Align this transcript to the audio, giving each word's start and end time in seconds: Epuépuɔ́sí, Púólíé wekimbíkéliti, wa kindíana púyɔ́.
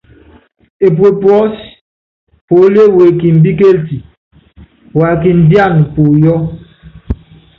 Epuépuɔ́sí, 0.85 1.69
Púólíé 2.45 2.85
wekimbíkéliti, 2.97 3.97
wa 4.99 5.09
kindíana 5.21 5.81
púyɔ́. 5.93 6.37